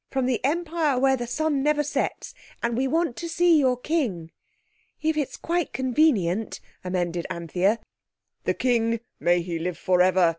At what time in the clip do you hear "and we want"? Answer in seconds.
2.63-3.15